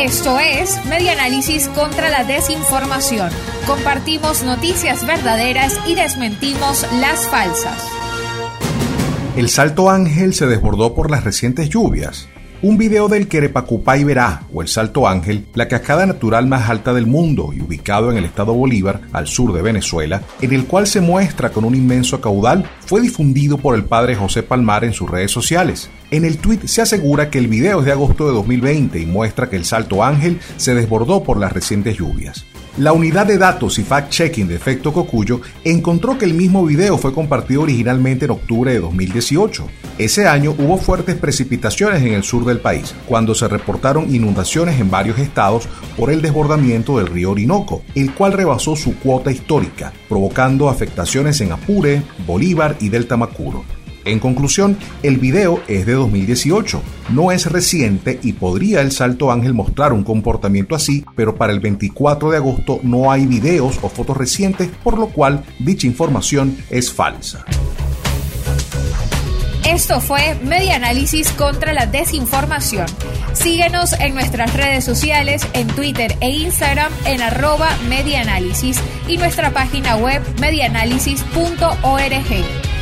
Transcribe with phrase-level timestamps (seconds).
[0.00, 3.30] Esto es Medianálisis contra la desinformación.
[3.66, 7.88] Compartimos noticias verdaderas y desmentimos las falsas.
[9.36, 12.28] El Salto Ángel se desbordó por las recientes lluvias.
[12.62, 17.06] Un video del Querepacupay Verá, o el Salto Ángel, la cascada natural más alta del
[17.06, 21.02] mundo y ubicado en el estado Bolívar, al sur de Venezuela, en el cual se
[21.02, 25.30] muestra con un inmenso caudal, fue difundido por el padre José Palmar en sus redes
[25.30, 25.90] sociales.
[26.10, 29.50] En el tuit se asegura que el video es de agosto de 2020 y muestra
[29.50, 32.46] que el Salto Ángel se desbordó por las recientes lluvias.
[32.76, 37.14] La unidad de datos y fact-checking de Efecto Cocuyo encontró que el mismo video fue
[37.14, 39.68] compartido originalmente en octubre de 2018.
[39.96, 44.90] Ese año hubo fuertes precipitaciones en el sur del país, cuando se reportaron inundaciones en
[44.90, 50.68] varios estados por el desbordamiento del río Orinoco, el cual rebasó su cuota histórica, provocando
[50.68, 53.63] afectaciones en Apure, Bolívar y Delta Macuro.
[54.04, 59.54] En conclusión, el video es de 2018, no es reciente y podría el Salto Ángel
[59.54, 64.16] mostrar un comportamiento así, pero para el 24 de agosto no hay videos o fotos
[64.16, 67.44] recientes, por lo cual dicha información es falsa.
[69.66, 72.86] Esto fue Media Análisis contra la Desinformación.
[73.32, 79.96] Síguenos en nuestras redes sociales, en Twitter e Instagram en arroba medianálisis y nuestra página
[79.96, 82.73] web medianálisis.org.